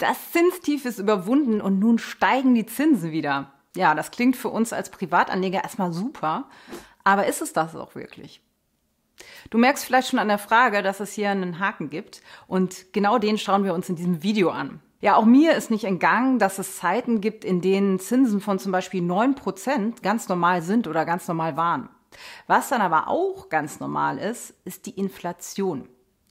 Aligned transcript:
Das 0.00 0.32
Zinstief 0.32 0.86
ist 0.86 0.98
überwunden 0.98 1.60
und 1.60 1.78
nun 1.78 1.98
steigen 1.98 2.54
die 2.54 2.64
Zinsen 2.64 3.12
wieder. 3.12 3.52
Ja, 3.76 3.94
das 3.94 4.10
klingt 4.10 4.34
für 4.34 4.48
uns 4.48 4.72
als 4.72 4.90
Privatanleger 4.90 5.62
erstmal 5.62 5.92
super, 5.92 6.48
aber 7.04 7.26
ist 7.26 7.42
es 7.42 7.52
das 7.52 7.76
auch 7.76 7.94
wirklich? 7.94 8.40
Du 9.50 9.58
merkst 9.58 9.84
vielleicht 9.84 10.08
schon 10.08 10.18
an 10.18 10.28
der 10.28 10.38
Frage, 10.38 10.82
dass 10.82 11.00
es 11.00 11.12
hier 11.12 11.28
einen 11.28 11.58
Haken 11.58 11.90
gibt 11.90 12.22
und 12.46 12.94
genau 12.94 13.18
den 13.18 13.36
schauen 13.36 13.62
wir 13.62 13.74
uns 13.74 13.90
in 13.90 13.96
diesem 13.96 14.22
Video 14.22 14.48
an. 14.48 14.80
Ja, 15.02 15.16
auch 15.16 15.26
mir 15.26 15.54
ist 15.54 15.70
nicht 15.70 15.84
entgangen, 15.84 16.38
dass 16.38 16.58
es 16.58 16.76
Zeiten 16.76 17.20
gibt, 17.20 17.44
in 17.44 17.60
denen 17.60 18.00
Zinsen 18.00 18.40
von 18.40 18.58
zum 18.58 18.72
Beispiel 18.72 19.02
neun 19.02 19.34
Prozent 19.34 20.02
ganz 20.02 20.30
normal 20.30 20.62
sind 20.62 20.88
oder 20.88 21.04
ganz 21.04 21.28
normal 21.28 21.58
waren. 21.58 21.90
Was 22.46 22.70
dann 22.70 22.80
aber 22.80 23.08
auch 23.08 23.50
ganz 23.50 23.80
normal 23.80 24.16
ist, 24.16 24.54
ist 24.64 24.86
die 24.86 24.98
Inflation. 24.98 25.90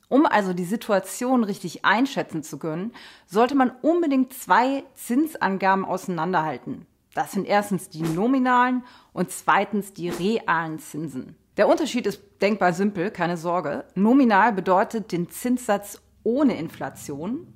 Um 0.10 0.26
also 0.26 0.54
die 0.54 0.66
Situation 0.66 1.44
richtig 1.44 1.86
einschätzen 1.86 2.44
zu 2.44 2.58
können, 2.58 2.92
sollte 3.28 3.56
man 3.56 3.72
unbedingt 3.82 4.34
zwei 4.34 4.84
Zinsangaben 4.96 5.86
auseinanderhalten. 5.86 6.88
Das 7.14 7.32
sind 7.32 7.48
erstens 7.48 7.90
die 7.90 8.02
nominalen 8.02 8.84
und 9.14 9.32
zweitens 9.32 9.94
die 9.94 10.10
realen 10.10 10.80
Zinsen. 10.80 11.36
Der 11.58 11.68
Unterschied 11.68 12.08
ist 12.08 12.22
denkbar 12.42 12.74
simpel, 12.74 13.12
keine 13.12 13.38
Sorge. 13.38 13.86
Nominal 13.96 14.54
bedeutet 14.54 15.12
den 15.12 15.30
Zinssatz 15.30 16.02
ohne 16.24 16.58
Inflation, 16.58 17.54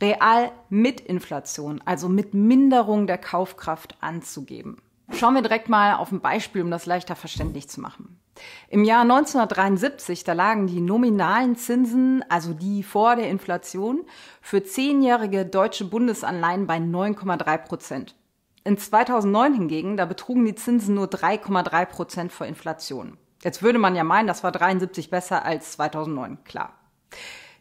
real 0.00 0.50
mit 0.70 1.00
Inflation, 1.00 1.80
also 1.84 2.08
mit 2.08 2.34
Minderung 2.34 3.06
der 3.06 3.18
Kaufkraft 3.18 3.96
anzugeben. 4.00 4.78
Schauen 5.12 5.34
wir 5.34 5.42
direkt 5.42 5.68
mal 5.68 5.94
auf 5.94 6.12
ein 6.12 6.20
Beispiel, 6.20 6.62
um 6.62 6.70
das 6.70 6.86
leichter 6.86 7.14
verständlich 7.14 7.68
zu 7.68 7.80
machen. 7.80 8.20
Im 8.68 8.84
Jahr 8.84 9.02
1973, 9.02 10.24
da 10.24 10.32
lagen 10.32 10.66
die 10.66 10.80
nominalen 10.80 11.56
Zinsen, 11.56 12.24
also 12.28 12.52
die 12.52 12.82
vor 12.82 13.14
der 13.16 13.28
Inflation, 13.28 14.04
für 14.40 14.64
zehnjährige 14.64 15.46
deutsche 15.46 15.84
Bundesanleihen 15.84 16.66
bei 16.66 16.78
9,3 16.78 17.58
Prozent. 17.58 18.16
In 18.64 18.78
2009 18.78 19.54
hingegen, 19.54 19.96
da 19.96 20.06
betrugen 20.06 20.44
die 20.44 20.54
Zinsen 20.54 20.94
nur 20.94 21.06
3,3 21.06 21.84
Prozent 21.84 22.32
vor 22.32 22.46
Inflation. 22.46 23.18
Jetzt 23.42 23.62
würde 23.62 23.78
man 23.78 23.94
ja 23.94 24.04
meinen, 24.04 24.26
das 24.26 24.42
war 24.42 24.52
73 24.52 25.10
besser 25.10 25.44
als 25.44 25.72
2009, 25.72 26.42
klar. 26.44 26.72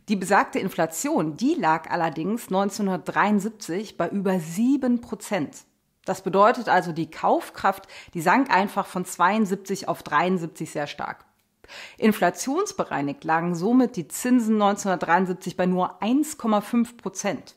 Die 0.10 0.16
besagte 0.16 0.60
Inflation, 0.60 1.38
die 1.38 1.56
lag 1.56 1.89
allerdings 1.89 2.48
1973 2.48 3.98
bei 3.98 4.10
über 4.10 4.39
7 4.39 5.02
Prozent. 5.02 5.66
Das 6.06 6.22
bedeutet 6.22 6.70
also, 6.70 6.92
die 6.92 7.09
Kaufkraft, 7.09 7.88
die 8.14 8.22
sank 8.22 8.50
einfach 8.50 8.86
von 8.86 9.06
72 9.06 9.88
auf 9.88 10.04
73 10.04 10.70
sehr 10.70 10.88
stark. 10.88 11.26
Inflationsbereinigt 11.98 13.23
lagen 13.23 13.56
somit 13.56 13.95
die 13.95 14.08
Zinsen 14.08 14.62
1973 14.62 15.56
bei 15.56 15.66
nur 15.66 16.02
1,5 16.02 16.98
Prozent. 16.98 17.56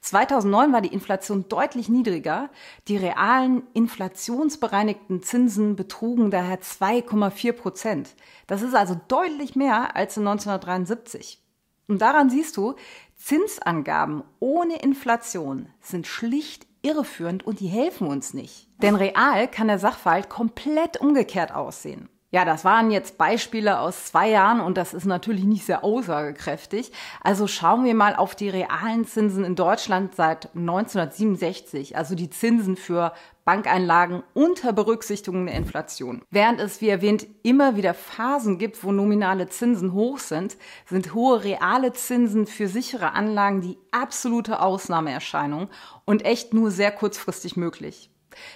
2009 0.00 0.72
war 0.72 0.80
die 0.80 0.92
Inflation 0.92 1.46
deutlich 1.48 1.90
niedriger. 1.90 2.48
Die 2.88 2.96
realen 2.96 3.62
inflationsbereinigten 3.74 5.22
Zinsen 5.22 5.76
betrugen 5.76 6.30
daher 6.30 6.60
2,4 6.60 7.52
Prozent. 7.52 8.14
Das 8.46 8.62
ist 8.62 8.74
also 8.74 8.98
deutlich 9.08 9.56
mehr 9.56 9.94
als 9.94 10.16
in 10.16 10.26
1973. 10.26 11.42
Und 11.86 12.00
daran 12.00 12.30
siehst 12.30 12.56
du, 12.56 12.76
Zinsangaben 13.16 14.22
ohne 14.40 14.76
Inflation 14.80 15.68
sind 15.80 16.06
schlicht 16.06 16.67
irreführend 16.82 17.46
und 17.46 17.60
die 17.60 17.68
helfen 17.68 18.06
uns 18.08 18.34
nicht. 18.34 18.68
Denn 18.82 18.94
real 18.94 19.48
kann 19.48 19.68
der 19.68 19.78
Sachverhalt 19.78 20.28
komplett 20.28 21.00
umgekehrt 21.00 21.54
aussehen. 21.54 22.08
Ja, 22.30 22.44
das 22.44 22.62
waren 22.62 22.90
jetzt 22.90 23.16
Beispiele 23.16 23.80
aus 23.80 24.04
zwei 24.04 24.28
Jahren 24.28 24.60
und 24.60 24.76
das 24.76 24.92
ist 24.92 25.06
natürlich 25.06 25.44
nicht 25.44 25.64
sehr 25.64 25.82
aussagekräftig. 25.82 26.92
Also 27.22 27.46
schauen 27.46 27.86
wir 27.86 27.94
mal 27.94 28.14
auf 28.16 28.34
die 28.34 28.50
realen 28.50 29.06
Zinsen 29.06 29.44
in 29.44 29.54
Deutschland 29.54 30.14
seit 30.14 30.54
1967, 30.54 31.96
also 31.96 32.14
die 32.14 32.28
Zinsen 32.28 32.76
für 32.76 33.14
Bankeinlagen 33.46 34.22
unter 34.34 34.74
Berücksichtigung 34.74 35.46
der 35.46 35.54
Inflation. 35.54 36.20
Während 36.30 36.60
es, 36.60 36.82
wie 36.82 36.90
erwähnt, 36.90 37.26
immer 37.44 37.76
wieder 37.76 37.94
Phasen 37.94 38.58
gibt, 38.58 38.84
wo 38.84 38.92
nominale 38.92 39.48
Zinsen 39.48 39.94
hoch 39.94 40.18
sind, 40.18 40.58
sind 40.84 41.14
hohe 41.14 41.44
reale 41.44 41.94
Zinsen 41.94 42.46
für 42.46 42.68
sichere 42.68 43.14
Anlagen 43.14 43.62
die 43.62 43.78
absolute 43.90 44.60
Ausnahmeerscheinung 44.60 45.70
und 46.04 46.26
echt 46.26 46.52
nur 46.52 46.70
sehr 46.70 46.92
kurzfristig 46.92 47.56
möglich. 47.56 48.10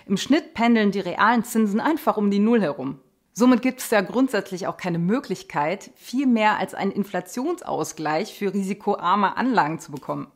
Im 0.05 0.19
Schnitt 0.19 0.53
pendeln 0.53 0.91
die 0.91 1.01
realen 1.01 1.43
Zinsen 1.43 1.81
einfach 1.81 2.19
um 2.19 2.31
die 2.31 2.39
Null 2.39 2.61
herum. 2.61 3.01
Somit 3.35 3.63
gibt 3.63 3.81
es 3.81 3.91
ja 3.91 4.03
grundsätzlich 4.03 4.67
auch 4.67 4.77
keine 4.77 4.99
Möglichkeit, 4.99 5.91
viel 5.97 6.27
mehr 6.27 6.59
als 6.59 6.75
einen 6.75 6.93
Inflationsausgleich 6.93 8.37
für 8.37 8.53
risikoarme 8.53 9.39
Anlagen 9.39 9.79
zu 9.79 9.91
bekommen. 9.91 10.31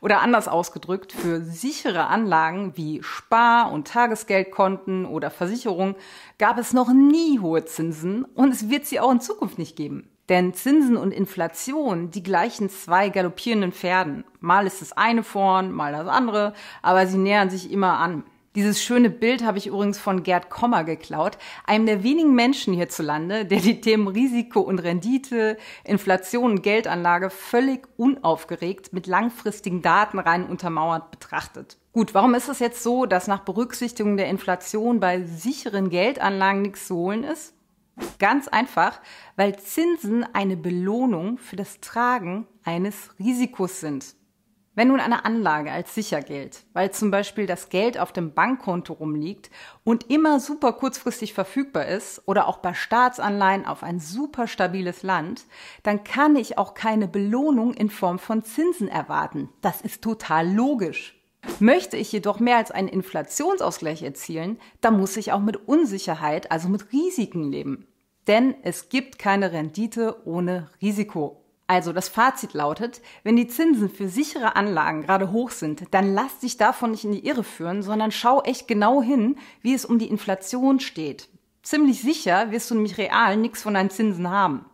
Oder 0.00 0.20
anders 0.20 0.46
ausgedrückt, 0.46 1.12
für 1.12 1.40
sichere 1.40 2.06
Anlagen 2.06 2.76
wie 2.76 3.02
Spar- 3.02 3.72
und 3.72 3.88
Tagesgeldkonten 3.88 5.06
oder 5.06 5.30
Versicherungen 5.30 5.96
gab 6.38 6.58
es 6.58 6.72
noch 6.72 6.92
nie 6.92 7.40
hohe 7.40 7.64
Zinsen 7.64 8.24
und 8.24 8.52
es 8.52 8.68
wird 8.68 8.86
sie 8.86 9.00
auch 9.00 9.10
in 9.10 9.20
Zukunft 9.20 9.58
nicht 9.58 9.74
geben. 9.74 10.10
Denn 10.28 10.54
Zinsen 10.54 10.96
und 10.96 11.12
Inflation, 11.12 12.10
die 12.10 12.22
gleichen 12.22 12.68
zwei 12.68 13.08
galoppierenden 13.08 13.72
Pferden. 13.72 14.24
Mal 14.40 14.66
ist 14.66 14.82
das 14.82 14.92
eine 14.92 15.22
vorn, 15.22 15.72
mal 15.72 15.92
das 15.92 16.06
andere, 16.06 16.52
aber 16.82 17.06
sie 17.06 17.18
nähern 17.18 17.48
sich 17.48 17.70
immer 17.70 17.98
an. 17.98 18.24
Dieses 18.56 18.82
schöne 18.82 19.10
Bild 19.10 19.44
habe 19.44 19.58
ich 19.58 19.66
übrigens 19.66 19.98
von 19.98 20.22
Gerd 20.22 20.48
Kommer 20.48 20.82
geklaut, 20.82 21.36
einem 21.66 21.84
der 21.84 22.02
wenigen 22.02 22.34
Menschen 22.34 22.72
hierzulande, 22.72 23.44
der 23.44 23.60
die 23.60 23.82
Themen 23.82 24.08
Risiko 24.08 24.60
und 24.60 24.78
Rendite, 24.78 25.58
Inflation 25.84 26.52
und 26.52 26.62
Geldanlage 26.62 27.28
völlig 27.28 27.86
unaufgeregt 27.98 28.94
mit 28.94 29.06
langfristigen 29.06 29.82
Daten 29.82 30.18
rein 30.18 30.46
untermauert 30.46 31.10
betrachtet. 31.10 31.76
Gut, 31.92 32.14
warum 32.14 32.32
ist 32.32 32.48
es 32.48 32.58
jetzt 32.58 32.82
so, 32.82 33.04
dass 33.04 33.26
nach 33.26 33.40
Berücksichtigung 33.40 34.16
der 34.16 34.30
Inflation 34.30 35.00
bei 35.00 35.22
sicheren 35.22 35.90
Geldanlagen 35.90 36.62
nichts 36.62 36.86
zu 36.86 36.96
holen 36.96 37.24
ist? 37.24 37.52
Ganz 38.18 38.48
einfach, 38.48 39.02
weil 39.36 39.58
Zinsen 39.58 40.24
eine 40.32 40.56
Belohnung 40.56 41.36
für 41.36 41.56
das 41.56 41.80
Tragen 41.80 42.46
eines 42.64 43.10
Risikos 43.18 43.80
sind. 43.80 44.16
Wenn 44.76 44.88
nun 44.88 45.00
eine 45.00 45.24
Anlage 45.24 45.72
als 45.72 45.94
sicher 45.94 46.20
gilt, 46.20 46.64
weil 46.74 46.90
zum 46.90 47.10
Beispiel 47.10 47.46
das 47.46 47.70
Geld 47.70 47.98
auf 47.98 48.12
dem 48.12 48.34
Bankkonto 48.34 48.92
rumliegt 48.92 49.50
und 49.84 50.10
immer 50.10 50.38
super 50.38 50.74
kurzfristig 50.74 51.32
verfügbar 51.32 51.86
ist 51.86 52.20
oder 52.26 52.46
auch 52.46 52.58
bei 52.58 52.74
Staatsanleihen 52.74 53.64
auf 53.64 53.82
ein 53.82 54.00
super 54.00 54.46
stabiles 54.46 55.02
Land, 55.02 55.44
dann 55.82 56.04
kann 56.04 56.36
ich 56.36 56.58
auch 56.58 56.74
keine 56.74 57.08
Belohnung 57.08 57.72
in 57.72 57.88
Form 57.88 58.18
von 58.18 58.44
Zinsen 58.44 58.88
erwarten. 58.88 59.48
Das 59.62 59.80
ist 59.80 60.02
total 60.02 60.46
logisch. 60.46 61.18
Möchte 61.58 61.96
ich 61.96 62.12
jedoch 62.12 62.38
mehr 62.38 62.58
als 62.58 62.70
einen 62.70 62.88
Inflationsausgleich 62.88 64.02
erzielen, 64.02 64.58
dann 64.82 64.98
muss 64.98 65.16
ich 65.16 65.32
auch 65.32 65.40
mit 65.40 65.56
Unsicherheit, 65.66 66.52
also 66.52 66.68
mit 66.68 66.92
Risiken 66.92 67.50
leben. 67.50 67.86
Denn 68.26 68.54
es 68.62 68.90
gibt 68.90 69.18
keine 69.18 69.52
Rendite 69.52 70.26
ohne 70.26 70.68
Risiko. 70.82 71.45
Also 71.68 71.92
das 71.92 72.08
Fazit 72.08 72.54
lautet, 72.54 73.00
wenn 73.24 73.34
die 73.34 73.48
Zinsen 73.48 73.90
für 73.90 74.08
sichere 74.08 74.54
Anlagen 74.54 75.02
gerade 75.02 75.32
hoch 75.32 75.50
sind, 75.50 75.82
dann 75.90 76.14
lass 76.14 76.38
dich 76.38 76.56
davon 76.56 76.92
nicht 76.92 77.04
in 77.04 77.12
die 77.12 77.26
Irre 77.26 77.42
führen, 77.42 77.82
sondern 77.82 78.12
schau 78.12 78.40
echt 78.42 78.68
genau 78.68 79.02
hin, 79.02 79.36
wie 79.62 79.74
es 79.74 79.84
um 79.84 79.98
die 79.98 80.08
Inflation 80.08 80.78
steht. 80.78 81.28
Ziemlich 81.62 82.00
sicher 82.00 82.52
wirst 82.52 82.70
du 82.70 82.76
nämlich 82.76 82.96
real 82.96 83.36
nichts 83.36 83.62
von 83.62 83.74
deinen 83.74 83.90
Zinsen 83.90 84.30
haben. 84.30 84.64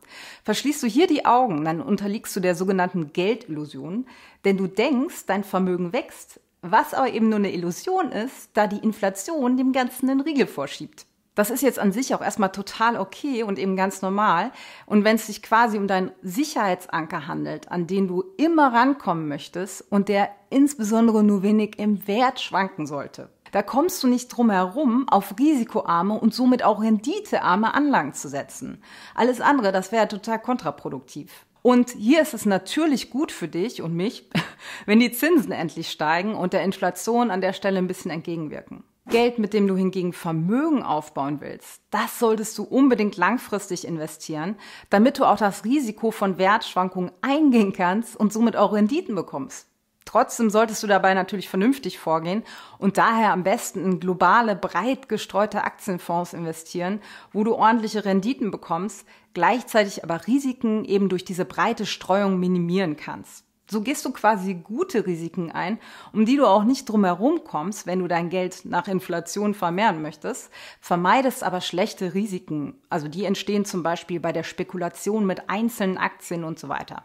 Verschließt 0.44 0.82
du 0.82 0.86
hier 0.86 1.06
die 1.06 1.24
Augen, 1.24 1.64
dann 1.64 1.80
unterliegst 1.80 2.36
du 2.36 2.40
der 2.40 2.54
sogenannten 2.54 3.14
Geldillusion, 3.14 4.06
denn 4.44 4.58
du 4.58 4.66
denkst, 4.66 5.24
dein 5.26 5.44
Vermögen 5.44 5.94
wächst, 5.94 6.40
was 6.60 6.92
aber 6.92 7.08
eben 7.08 7.30
nur 7.30 7.38
eine 7.38 7.54
Illusion 7.54 8.12
ist, 8.12 8.50
da 8.52 8.66
die 8.66 8.84
Inflation 8.84 9.56
dem 9.56 9.72
Ganzen 9.72 10.08
den 10.08 10.20
Riegel 10.20 10.46
vorschiebt. 10.46 11.06
Das 11.34 11.48
ist 11.48 11.62
jetzt 11.62 11.78
an 11.78 11.92
sich 11.92 12.14
auch 12.14 12.20
erstmal 12.20 12.52
total 12.52 12.98
okay 12.98 13.42
und 13.42 13.58
eben 13.58 13.74
ganz 13.74 14.02
normal. 14.02 14.52
Und 14.84 15.04
wenn 15.04 15.16
es 15.16 15.26
sich 15.26 15.42
quasi 15.42 15.78
um 15.78 15.88
deinen 15.88 16.12
Sicherheitsanker 16.20 17.26
handelt, 17.26 17.70
an 17.70 17.86
den 17.86 18.06
du 18.06 18.22
immer 18.36 18.72
rankommen 18.74 19.28
möchtest 19.28 19.80
und 19.90 20.08
der 20.08 20.28
insbesondere 20.50 21.24
nur 21.24 21.42
wenig 21.42 21.78
im 21.78 22.06
Wert 22.06 22.38
schwanken 22.38 22.86
sollte, 22.86 23.30
da 23.50 23.62
kommst 23.62 24.02
du 24.02 24.08
nicht 24.08 24.28
drum 24.28 24.50
herum, 24.50 25.06
auf 25.08 25.34
risikoarme 25.38 26.18
und 26.18 26.34
somit 26.34 26.62
auch 26.62 26.82
renditearme 26.82 27.74
Anlagen 27.74 28.12
zu 28.12 28.28
setzen. 28.28 28.82
Alles 29.14 29.40
andere, 29.40 29.72
das 29.72 29.92
wäre 29.92 30.08
total 30.08 30.38
kontraproduktiv. 30.38 31.46
Und 31.62 31.90
hier 31.90 32.20
ist 32.20 32.34
es 32.34 32.44
natürlich 32.44 33.10
gut 33.10 33.30
für 33.30 33.48
dich 33.48 33.80
und 33.82 33.94
mich, 33.94 34.28
wenn 34.86 35.00
die 35.00 35.12
Zinsen 35.12 35.52
endlich 35.52 35.90
steigen 35.90 36.34
und 36.34 36.52
der 36.52 36.62
Inflation 36.62 37.30
an 37.30 37.40
der 37.40 37.52
Stelle 37.52 37.78
ein 37.78 37.86
bisschen 37.86 38.10
entgegenwirken. 38.10 38.84
Geld, 39.12 39.38
mit 39.38 39.52
dem 39.52 39.68
du 39.68 39.76
hingegen 39.76 40.14
Vermögen 40.14 40.82
aufbauen 40.82 41.42
willst, 41.42 41.82
das 41.90 42.18
solltest 42.18 42.56
du 42.56 42.62
unbedingt 42.62 43.18
langfristig 43.18 43.86
investieren, 43.86 44.56
damit 44.88 45.18
du 45.18 45.26
auch 45.26 45.36
das 45.36 45.66
Risiko 45.66 46.10
von 46.10 46.38
Wertschwankungen 46.38 47.12
eingehen 47.20 47.74
kannst 47.74 48.16
und 48.16 48.32
somit 48.32 48.56
auch 48.56 48.72
Renditen 48.72 49.14
bekommst. 49.14 49.68
Trotzdem 50.06 50.48
solltest 50.48 50.82
du 50.82 50.86
dabei 50.86 51.12
natürlich 51.12 51.50
vernünftig 51.50 51.98
vorgehen 51.98 52.42
und 52.78 52.96
daher 52.96 53.34
am 53.34 53.44
besten 53.44 53.84
in 53.84 54.00
globale, 54.00 54.56
breit 54.56 55.10
gestreute 55.10 55.62
Aktienfonds 55.62 56.32
investieren, 56.32 57.02
wo 57.34 57.44
du 57.44 57.54
ordentliche 57.54 58.06
Renditen 58.06 58.50
bekommst, 58.50 59.06
gleichzeitig 59.34 60.04
aber 60.04 60.26
Risiken 60.26 60.86
eben 60.86 61.10
durch 61.10 61.26
diese 61.26 61.44
breite 61.44 61.84
Streuung 61.84 62.40
minimieren 62.40 62.96
kannst. 62.96 63.44
So 63.72 63.80
gehst 63.80 64.04
du 64.04 64.12
quasi 64.12 64.52
gute 64.52 65.06
Risiken 65.06 65.50
ein, 65.50 65.78
um 66.12 66.26
die 66.26 66.36
du 66.36 66.46
auch 66.46 66.64
nicht 66.64 66.90
drumherum 66.90 67.42
kommst, 67.42 67.86
wenn 67.86 68.00
du 68.00 68.06
dein 68.06 68.28
Geld 68.28 68.66
nach 68.66 68.86
Inflation 68.86 69.54
vermehren 69.54 70.02
möchtest, 70.02 70.50
vermeidest 70.82 71.42
aber 71.42 71.62
schlechte 71.62 72.12
Risiken. 72.12 72.74
Also 72.90 73.08
die 73.08 73.24
entstehen 73.24 73.64
zum 73.64 73.82
Beispiel 73.82 74.20
bei 74.20 74.30
der 74.30 74.42
Spekulation 74.42 75.24
mit 75.24 75.48
einzelnen 75.48 75.96
Aktien 75.96 76.44
und 76.44 76.58
so 76.58 76.68
weiter. 76.68 77.02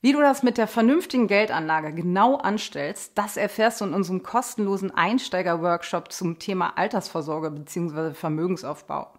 Wie 0.00 0.12
du 0.12 0.20
das 0.20 0.42
mit 0.42 0.58
der 0.58 0.66
vernünftigen 0.66 1.28
Geldanlage 1.28 1.92
genau 1.92 2.34
anstellst, 2.34 3.12
das 3.16 3.36
erfährst 3.36 3.80
du 3.80 3.84
in 3.84 3.94
unserem 3.94 4.24
kostenlosen 4.24 4.90
Einsteiger-Workshop 4.90 6.10
zum 6.10 6.40
Thema 6.40 6.76
Altersvorsorge 6.76 7.52
bzw. 7.52 8.14
Vermögensaufbau. 8.14 9.12